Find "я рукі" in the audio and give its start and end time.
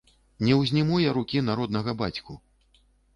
1.01-1.43